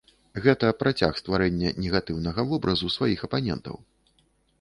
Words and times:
Гэта 0.43 0.69
працяг 0.83 1.19
стварэння 1.21 1.69
негатыўнага 1.83 2.45
вобразу 2.53 2.89
сваіх 2.97 3.19
апанентаў. 3.29 3.77